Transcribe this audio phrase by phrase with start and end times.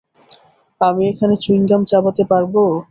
[0.81, 2.53] আমি এখানে চুইংগাম চিবাতে পারব?